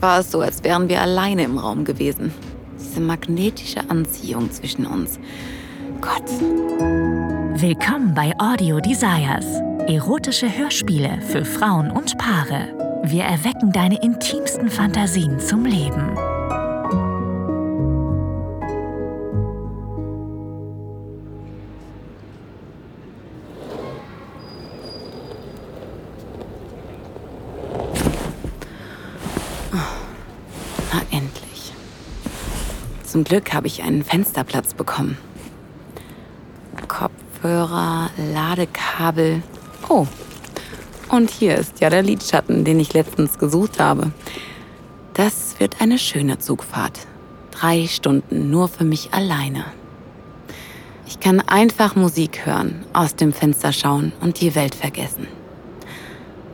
Erst 0.00 0.02
war 0.02 0.20
es 0.20 0.30
so, 0.30 0.40
als 0.40 0.64
wären 0.64 0.88
wir 0.88 1.02
alleine 1.02 1.44
im 1.44 1.58
Raum 1.58 1.84
gewesen. 1.84 2.32
Diese 2.78 3.00
magnetische 3.00 3.80
Anziehung 3.90 4.50
zwischen 4.50 4.86
uns. 4.86 5.18
Gott. 6.00 6.26
Willkommen 7.60 8.14
bei 8.14 8.32
Audio 8.38 8.80
Desires. 8.80 9.44
Erotische 9.88 10.56
Hörspiele 10.56 11.20
für 11.28 11.44
Frauen 11.44 11.90
und 11.90 12.16
Paare. 12.16 13.02
Wir 13.04 13.24
erwecken 13.24 13.72
deine 13.72 14.02
intimsten 14.02 14.70
Fantasien 14.70 15.38
zum 15.38 15.66
Leben. 15.66 16.16
Na 29.72 31.00
endlich. 31.10 31.72
Zum 33.04 33.24
Glück 33.24 33.52
habe 33.52 33.66
ich 33.66 33.82
einen 33.82 34.04
Fensterplatz 34.04 34.74
bekommen. 34.74 35.18
Kopfhörer, 36.88 38.10
Ladekabel. 38.32 39.42
Oh, 39.88 40.06
und 41.10 41.30
hier 41.30 41.56
ist 41.56 41.80
ja 41.80 41.90
der 41.90 42.02
Lidschatten, 42.02 42.64
den 42.64 42.78
ich 42.78 42.92
letztens 42.92 43.38
gesucht 43.38 43.80
habe. 43.80 44.12
Das 45.14 45.58
wird 45.58 45.80
eine 45.80 45.98
schöne 45.98 46.38
Zugfahrt. 46.38 47.00
Drei 47.50 47.88
Stunden 47.88 48.50
nur 48.50 48.68
für 48.68 48.84
mich 48.84 49.12
alleine. 49.12 49.64
Ich 51.06 51.18
kann 51.18 51.40
einfach 51.40 51.96
Musik 51.96 52.46
hören, 52.46 52.84
aus 52.92 53.16
dem 53.16 53.32
Fenster 53.32 53.72
schauen 53.72 54.12
und 54.20 54.40
die 54.40 54.54
Welt 54.54 54.76
vergessen. 54.76 55.26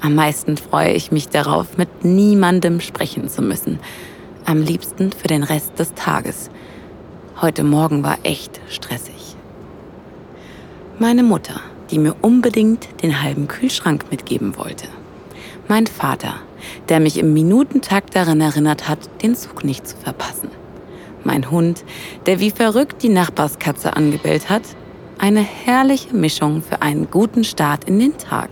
Am 0.00 0.14
meisten 0.14 0.56
freue 0.56 0.92
ich 0.92 1.10
mich 1.10 1.28
darauf, 1.28 1.78
mit 1.78 2.04
niemandem 2.04 2.80
sprechen 2.80 3.28
zu 3.28 3.42
müssen. 3.42 3.78
Am 4.44 4.62
liebsten 4.62 5.10
für 5.10 5.28
den 5.28 5.42
Rest 5.42 5.78
des 5.78 5.94
Tages. 5.94 6.50
Heute 7.40 7.64
Morgen 7.64 8.02
war 8.02 8.18
echt 8.22 8.60
stressig. 8.68 9.36
Meine 10.98 11.22
Mutter, 11.22 11.60
die 11.90 11.98
mir 11.98 12.14
unbedingt 12.20 13.02
den 13.02 13.22
halben 13.22 13.48
Kühlschrank 13.48 14.06
mitgeben 14.10 14.56
wollte. 14.56 14.88
Mein 15.68 15.86
Vater, 15.86 16.34
der 16.88 17.00
mich 17.00 17.18
im 17.18 17.32
Minutentakt 17.32 18.14
daran 18.14 18.40
erinnert 18.40 18.88
hat, 18.88 18.98
den 19.22 19.34
Zug 19.34 19.64
nicht 19.64 19.86
zu 19.86 19.96
verpassen. 19.96 20.50
Mein 21.24 21.50
Hund, 21.50 21.84
der 22.26 22.38
wie 22.38 22.50
verrückt 22.50 23.02
die 23.02 23.08
Nachbarskatze 23.08 23.96
angebellt 23.96 24.48
hat. 24.48 24.62
Eine 25.18 25.40
herrliche 25.40 26.14
Mischung 26.14 26.62
für 26.62 26.82
einen 26.82 27.10
guten 27.10 27.42
Start 27.42 27.84
in 27.84 27.98
den 27.98 28.16
Tag. 28.16 28.50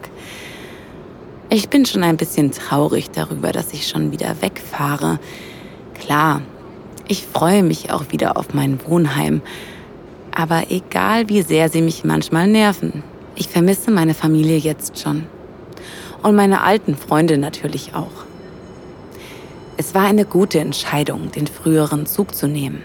Ich 1.55 1.69
bin 1.69 1.87
schon 1.87 2.03
ein 2.03 2.17
bisschen 2.17 2.51
traurig 2.51 3.13
darüber, 3.13 3.53
dass 3.53 3.73
ich 3.73 3.87
schon 3.87 4.11
wieder 4.11 4.43
wegfahre. 4.43 5.21
Klar, 5.95 6.43
ich 7.07 7.25
freue 7.27 7.63
mich 7.63 7.93
auch 7.93 8.07
wieder 8.11 8.37
auf 8.37 8.55
mein 8.55 8.81
Wohnheim. 8.85 9.41
Aber 10.35 10.73
egal 10.73 11.29
wie 11.29 11.43
sehr 11.43 11.69
sie 11.69 11.81
mich 11.81 12.03
manchmal 12.03 12.49
nerven, 12.49 13.05
ich 13.37 13.47
vermisse 13.47 13.93
meine 13.93 14.15
Familie 14.15 14.57
jetzt 14.57 14.99
schon. 14.99 15.27
Und 16.25 16.35
meine 16.35 16.63
alten 16.63 16.97
Freunde 16.97 17.39
natürlich 17.39 17.95
auch. 17.95 18.25
Es 19.77 19.95
war 19.95 20.07
eine 20.07 20.25
gute 20.25 20.59
Entscheidung, 20.59 21.31
den 21.31 21.47
früheren 21.47 22.07
Zug 22.07 22.35
zu 22.35 22.49
nehmen. 22.49 22.83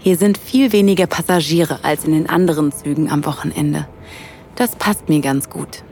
Hier 0.00 0.16
sind 0.16 0.38
viel 0.38 0.72
weniger 0.72 1.06
Passagiere 1.06 1.78
als 1.84 2.04
in 2.04 2.14
den 2.14 2.28
anderen 2.28 2.72
Zügen 2.72 3.12
am 3.12 3.24
Wochenende. 3.24 3.86
Das 4.56 4.74
passt 4.74 5.08
mir 5.08 5.20
ganz 5.20 5.48
gut. 5.48 5.84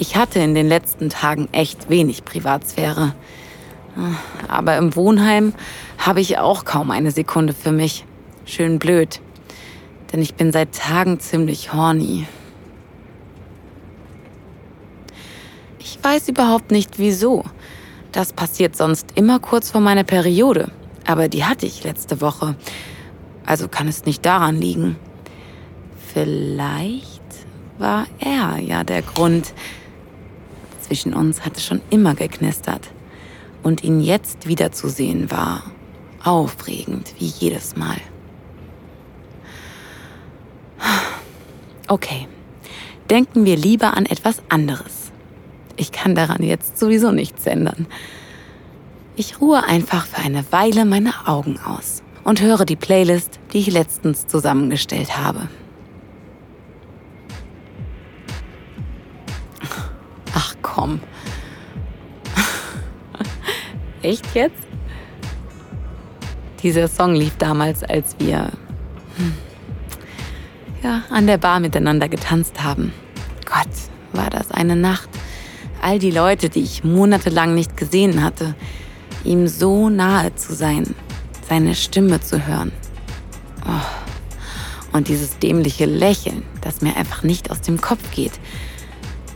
Ich 0.00 0.16
hatte 0.16 0.38
in 0.38 0.54
den 0.54 0.66
letzten 0.66 1.10
Tagen 1.10 1.50
echt 1.52 1.90
wenig 1.90 2.24
Privatsphäre. 2.24 3.14
Aber 4.48 4.78
im 4.78 4.96
Wohnheim 4.96 5.52
habe 5.98 6.22
ich 6.22 6.38
auch 6.38 6.64
kaum 6.64 6.90
eine 6.90 7.10
Sekunde 7.10 7.52
für 7.52 7.70
mich. 7.70 8.06
Schön 8.46 8.78
blöd. 8.78 9.20
Denn 10.10 10.22
ich 10.22 10.36
bin 10.36 10.52
seit 10.52 10.74
Tagen 10.74 11.20
ziemlich 11.20 11.74
horny. 11.74 12.26
Ich 15.78 15.98
weiß 16.02 16.30
überhaupt 16.30 16.70
nicht 16.70 16.98
wieso. 16.98 17.44
Das 18.10 18.32
passiert 18.32 18.76
sonst 18.76 19.08
immer 19.16 19.38
kurz 19.38 19.70
vor 19.70 19.82
meiner 19.82 20.04
Periode. 20.04 20.70
Aber 21.06 21.28
die 21.28 21.44
hatte 21.44 21.66
ich 21.66 21.84
letzte 21.84 22.22
Woche. 22.22 22.56
Also 23.44 23.68
kann 23.68 23.86
es 23.86 24.06
nicht 24.06 24.24
daran 24.24 24.56
liegen. 24.56 24.96
Vielleicht 26.14 27.20
war 27.76 28.06
er 28.18 28.58
ja 28.60 28.82
der 28.82 29.02
Grund, 29.02 29.52
zwischen 30.90 31.14
uns 31.14 31.44
hatte 31.44 31.60
schon 31.60 31.80
immer 31.90 32.16
geknistert. 32.16 32.90
Und 33.62 33.84
ihn 33.84 34.00
jetzt 34.00 34.48
wiederzusehen 34.48 35.30
war 35.30 35.62
aufregend 36.24 37.14
wie 37.20 37.26
jedes 37.26 37.76
Mal. 37.76 37.96
Okay, 41.86 42.26
denken 43.08 43.44
wir 43.44 43.56
lieber 43.56 43.96
an 43.96 44.04
etwas 44.04 44.42
anderes. 44.48 45.12
Ich 45.76 45.92
kann 45.92 46.16
daran 46.16 46.42
jetzt 46.42 46.76
sowieso 46.76 47.12
nichts 47.12 47.46
ändern. 47.46 47.86
Ich 49.14 49.40
ruhe 49.40 49.62
einfach 49.62 50.06
für 50.06 50.22
eine 50.24 50.44
Weile 50.50 50.84
meine 50.86 51.28
Augen 51.28 51.60
aus 51.60 52.02
und 52.24 52.40
höre 52.40 52.64
die 52.64 52.74
Playlist, 52.74 53.38
die 53.52 53.58
ich 53.58 53.70
letztens 53.70 54.26
zusammengestellt 54.26 55.16
habe. 55.16 55.48
Komm. 60.80 61.00
Echt 64.02 64.34
jetzt? 64.34 64.66
Dieser 66.62 66.88
Song 66.88 67.14
lief 67.14 67.36
damals, 67.36 67.84
als 67.84 68.16
wir 68.18 68.50
hm, 69.16 69.34
ja, 70.82 71.02
an 71.10 71.26
der 71.26 71.36
Bar 71.36 71.60
miteinander 71.60 72.08
getanzt 72.08 72.62
haben. 72.62 72.92
Gott, 73.44 73.68
war 74.12 74.30
das 74.30 74.50
eine 74.50 74.76
Nacht. 74.76 75.10
All 75.82 75.98
die 75.98 76.10
Leute, 76.10 76.48
die 76.48 76.62
ich 76.62 76.82
monatelang 76.82 77.54
nicht 77.54 77.76
gesehen 77.76 78.22
hatte, 78.22 78.54
ihm 79.24 79.48
so 79.48 79.90
nahe 79.90 80.34
zu 80.34 80.54
sein, 80.54 80.94
seine 81.46 81.74
Stimme 81.74 82.20
zu 82.20 82.46
hören. 82.46 82.72
Oh. 83.66 84.96
Und 84.96 85.08
dieses 85.08 85.38
dämliche 85.38 85.84
Lächeln, 85.84 86.42
das 86.62 86.80
mir 86.80 86.96
einfach 86.96 87.22
nicht 87.22 87.50
aus 87.50 87.60
dem 87.60 87.80
Kopf 87.80 88.10
geht, 88.12 88.32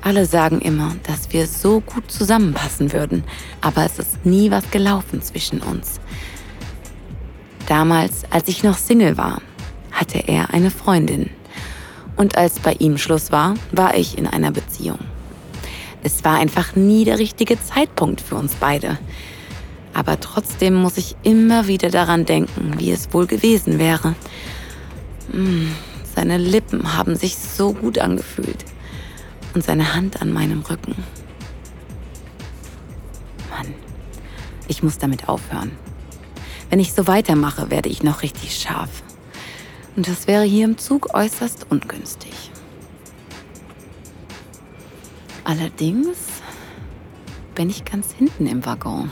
alle 0.05 0.27
sagen 0.27 0.61
immer, 0.61 0.95
dass 1.05 1.33
wir 1.33 1.47
so 1.47 1.81
gut 1.81 2.11
zusammenpassen 2.11 2.93
würden, 2.93 3.25
aber 3.63 3.87
es 3.87 3.99
ist 3.99 4.27
nie 4.27 4.51
was 4.51 4.71
gelaufen 4.71 5.23
zwischen 5.23 5.61
uns. 5.61 5.99
Damals, 7.67 8.25
als 8.31 8.49
ich 8.49 8.63
noch 8.63 8.77
Single 8.77 9.17
war, 9.17 9.41
hatte 9.91 10.19
er 10.19 10.53
eine 10.53 10.71
Freundin. 10.71 11.31
Und 12.17 12.37
als 12.37 12.61
bei 12.61 12.75
ihm 12.75 12.99
Schluss 12.99 13.33
war, 13.33 13.55
war 13.73 13.97
ich 13.97 14.19
in 14.19 14.27
einer 14.27 14.51
Beziehung. 14.53 14.99
Es 16.03 16.23
war 16.23 16.39
einfach 16.39 16.77
nie 16.77 17.07
der 17.07 17.19
richtige 17.19 17.59
Zeitpunkt 17.63 18.21
für 18.21 18.35
uns 18.35 18.55
beide. 18.57 18.99
Aber 19.95 20.21
trotzdem 20.21 20.75
muss 20.75 20.99
ich 20.99 21.17
immer 21.23 21.67
wieder 21.67 21.89
daran 21.89 22.27
denken, 22.27 22.75
wie 22.77 22.91
es 22.91 23.15
wohl 23.15 23.27
gewesen 23.27 23.79
wäre. 23.79 24.15
Hm, 25.33 25.71
seine 26.15 26.37
Lippen 26.37 26.95
haben 26.95 27.17
sich 27.17 27.37
so 27.37 27.73
gut 27.73 27.99
angefühlt 27.99 28.67
und 29.55 29.65
seine 29.65 29.95
Hand 29.95 30.21
an 30.21 30.33
meinem 30.33 30.61
Rücken. 30.63 30.95
Mann, 33.51 33.75
ich 34.69 34.83
muss 34.83 34.99
damit 34.99 35.29
aufhören. 35.29 35.73
Wenn 36.71 36.81
ich 36.81 36.93
so 36.93 37.07
weitermache, 37.07 37.71
werde 37.71 37.89
ich 37.89 38.03
noch 38.03 38.23
richtig 38.23 38.57
scharf. 38.57 39.03
Und 39.97 40.09
das 40.09 40.27
wäre 40.27 40.43
hier 40.45 40.65
im 40.65 40.77
Zug 40.77 41.15
äußerst 41.15 41.67
ungünstig. 41.71 42.51
Allerdings 45.45 46.19
bin 47.55 47.71
ich 47.71 47.85
ganz 47.85 48.13
hinten 48.13 48.47
im 48.47 48.65
Waggon. 48.67 49.11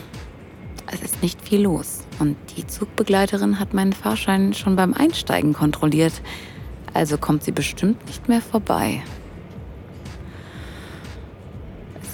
Es 0.91 1.03
ist 1.03 1.23
nicht 1.23 1.41
viel 1.41 1.63
los 1.63 2.01
und 2.19 2.37
die 2.57 2.67
Zugbegleiterin 2.67 3.59
hat 3.59 3.75
meinen 3.75 3.93
Fahrschein 3.93 4.53
schon 4.53 4.77
beim 4.77 4.93
Einsteigen 4.93 5.53
kontrolliert. 5.53 6.21
Also 6.93 7.17
kommt 7.17 7.45
sie 7.45 7.53
bestimmt 7.53 8.05
nicht 8.07 8.29
mehr 8.29 8.43
vorbei. 8.43 9.03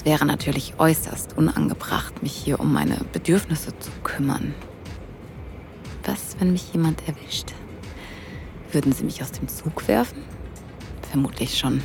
Wäre 0.08 0.25
natürlich 0.25 0.72
äußerst 0.78 1.37
unangebracht, 1.37 2.22
mich 2.22 2.32
hier 2.32 2.60
um 2.60 2.72
meine 2.72 2.96
Bedürfnisse 3.12 3.78
zu 3.78 3.90
kümmern. 4.02 4.55
Was, 6.02 6.34
wenn 6.38 6.52
mich 6.52 6.72
jemand 6.72 7.06
erwischt? 7.06 7.52
Würden 8.72 8.93
sie 8.93 9.05
mich 9.05 9.20
aus 9.20 9.32
dem 9.32 9.49
Zug 9.49 9.87
werfen? 9.87 10.22
Vermutlich 11.10 11.58
schon. 11.58 11.82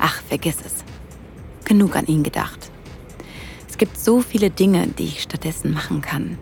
Ach, 0.00 0.20
vergiss 0.22 0.56
es. 0.66 0.82
Genug 1.64 1.94
an 1.94 2.06
ihn 2.06 2.24
gedacht. 2.24 2.72
Es 3.68 3.78
gibt 3.78 3.96
so 3.96 4.20
viele 4.20 4.50
Dinge, 4.50 4.88
die 4.88 5.04
ich 5.04 5.22
stattdessen 5.22 5.72
machen 5.72 6.00
kann. 6.00 6.36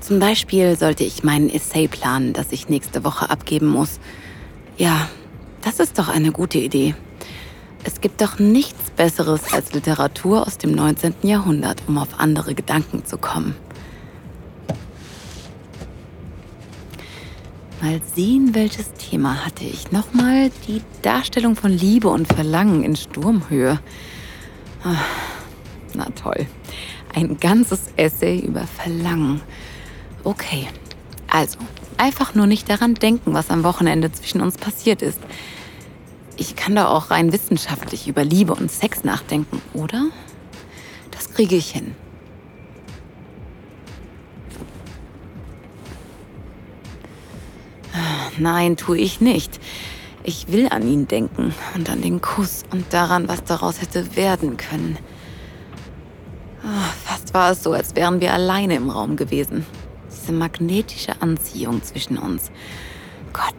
Zum 0.00 0.18
Beispiel 0.18 0.76
sollte 0.76 1.04
ich 1.04 1.24
meinen 1.24 1.48
Essay 1.48 1.88
planen, 1.88 2.34
das 2.34 2.52
ich 2.52 2.68
nächste 2.68 3.02
Woche 3.02 3.30
abgeben 3.30 3.68
muss. 3.68 3.98
Ja, 4.76 5.08
das 5.62 5.80
ist 5.80 5.98
doch 5.98 6.08
eine 6.08 6.32
gute 6.32 6.58
Idee. 6.58 6.94
Es 7.86 8.00
gibt 8.00 8.22
doch 8.22 8.38
nichts 8.38 8.90
Besseres 8.90 9.52
als 9.52 9.74
Literatur 9.74 10.46
aus 10.46 10.56
dem 10.56 10.72
19. 10.72 11.14
Jahrhundert, 11.22 11.82
um 11.86 11.98
auf 11.98 12.18
andere 12.18 12.54
Gedanken 12.54 13.04
zu 13.04 13.18
kommen. 13.18 13.54
Mal 17.82 18.00
sehen, 18.14 18.54
welches 18.54 18.94
Thema 18.94 19.44
hatte 19.44 19.64
ich. 19.64 19.92
Nochmal 19.92 20.50
die 20.66 20.80
Darstellung 21.02 21.54
von 21.54 21.70
Liebe 21.70 22.08
und 22.08 22.26
Verlangen 22.26 22.82
in 22.82 22.96
Sturmhöhe. 22.96 23.78
Ach, 24.82 25.04
na 25.92 26.06
toll. 26.10 26.46
Ein 27.14 27.36
ganzes 27.38 27.90
Essay 27.96 28.38
über 28.38 28.66
Verlangen. 28.66 29.42
Okay, 30.24 30.66
also 31.28 31.58
einfach 31.98 32.34
nur 32.34 32.46
nicht 32.46 32.70
daran 32.70 32.94
denken, 32.94 33.34
was 33.34 33.50
am 33.50 33.62
Wochenende 33.64 34.10
zwischen 34.10 34.40
uns 34.40 34.56
passiert 34.56 35.02
ist. 35.02 35.20
Ich 36.36 36.56
kann 36.56 36.74
da 36.74 36.88
auch 36.88 37.10
rein 37.10 37.32
wissenschaftlich 37.32 38.08
über 38.08 38.24
Liebe 38.24 38.54
und 38.54 38.70
Sex 38.70 39.04
nachdenken, 39.04 39.62
oder? 39.72 40.06
Das 41.10 41.32
kriege 41.32 41.56
ich 41.56 41.70
hin. 41.70 41.94
Nein, 48.38 48.76
tue 48.76 48.98
ich 48.98 49.20
nicht. 49.20 49.60
Ich 50.24 50.48
will 50.48 50.68
an 50.70 50.88
ihn 50.88 51.06
denken 51.06 51.54
und 51.74 51.90
an 51.90 52.02
den 52.02 52.20
Kuss 52.20 52.64
und 52.72 52.92
daran, 52.92 53.28
was 53.28 53.44
daraus 53.44 53.80
hätte 53.80 54.16
werden 54.16 54.56
können. 54.56 54.98
Oh, 56.64 56.92
fast 57.04 57.34
war 57.34 57.52
es 57.52 57.62
so, 57.62 57.72
als 57.72 57.94
wären 57.94 58.20
wir 58.20 58.32
alleine 58.32 58.74
im 58.74 58.90
Raum 58.90 59.16
gewesen. 59.16 59.66
Diese 60.10 60.32
magnetische 60.32 61.20
Anziehung 61.20 61.82
zwischen 61.82 62.16
uns. 62.16 62.50
Gott, 63.32 63.54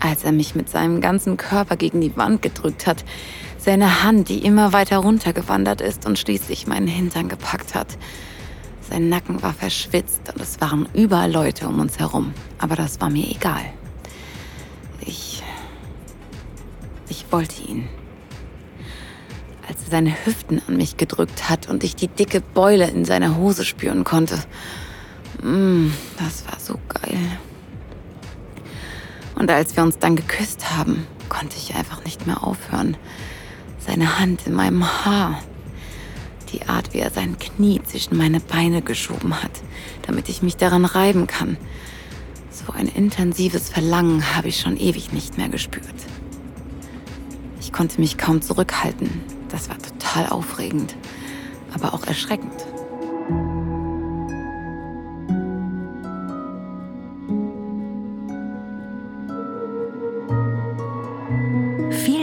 als 0.00 0.24
er 0.24 0.32
mich 0.32 0.54
mit 0.54 0.68
seinem 0.68 1.00
ganzen 1.00 1.36
Körper 1.36 1.76
gegen 1.76 2.00
die 2.00 2.16
Wand 2.16 2.42
gedrückt 2.42 2.86
hat, 2.86 3.04
seine 3.58 4.02
Hand, 4.02 4.28
die 4.28 4.38
immer 4.38 4.72
weiter 4.72 4.98
runtergewandert 4.98 5.80
ist 5.80 6.06
und 6.06 6.18
schließlich 6.18 6.66
meinen 6.66 6.86
Hintern 6.86 7.28
gepackt 7.28 7.74
hat. 7.74 7.98
Sein 8.80 9.08
Nacken 9.08 9.42
war 9.42 9.52
verschwitzt 9.52 10.22
und 10.32 10.40
es 10.40 10.60
waren 10.60 10.88
überall 10.94 11.30
Leute 11.30 11.68
um 11.68 11.78
uns 11.78 11.98
herum, 11.98 12.32
aber 12.58 12.74
das 12.74 13.00
war 13.00 13.10
mir 13.10 13.30
egal. 13.30 13.62
Ich. 15.00 15.42
Ich 17.08 17.26
wollte 17.30 17.62
ihn. 17.62 17.88
Als 19.68 19.84
er 19.84 19.90
seine 19.90 20.14
Hüften 20.24 20.60
an 20.66 20.76
mich 20.76 20.96
gedrückt 20.96 21.48
hat 21.48 21.68
und 21.68 21.84
ich 21.84 21.94
die 21.94 22.08
dicke 22.08 22.40
Beule 22.40 22.88
in 22.88 23.04
seiner 23.04 23.36
Hose 23.36 23.64
spüren 23.64 24.04
konnte. 24.04 24.38
Mm, 25.42 25.90
das 26.18 26.44
war 26.46 26.58
so 26.58 26.78
geil. 26.88 27.18
Und 29.40 29.50
als 29.50 29.74
wir 29.74 29.82
uns 29.82 29.98
dann 29.98 30.16
geküsst 30.16 30.76
haben, 30.76 31.06
konnte 31.30 31.56
ich 31.56 31.74
einfach 31.74 32.04
nicht 32.04 32.26
mehr 32.26 32.46
aufhören. 32.46 32.98
Seine 33.78 34.18
Hand 34.18 34.46
in 34.46 34.52
meinem 34.52 34.84
Haar. 34.84 35.42
Die 36.52 36.68
Art, 36.68 36.92
wie 36.92 36.98
er 36.98 37.10
sein 37.10 37.38
Knie 37.38 37.80
zwischen 37.82 38.18
meine 38.18 38.40
Beine 38.40 38.82
geschoben 38.82 39.42
hat, 39.42 39.52
damit 40.02 40.28
ich 40.28 40.42
mich 40.42 40.58
daran 40.58 40.84
reiben 40.84 41.26
kann. 41.26 41.56
So 42.50 42.70
ein 42.74 42.86
intensives 42.86 43.70
Verlangen 43.70 44.36
habe 44.36 44.48
ich 44.48 44.60
schon 44.60 44.76
ewig 44.76 45.10
nicht 45.10 45.38
mehr 45.38 45.48
gespürt. 45.48 45.86
Ich 47.60 47.72
konnte 47.72 47.98
mich 47.98 48.18
kaum 48.18 48.42
zurückhalten. 48.42 49.22
Das 49.48 49.70
war 49.70 49.78
total 49.78 50.28
aufregend, 50.28 50.96
aber 51.72 51.94
auch 51.94 52.06
erschreckend. 52.06 52.52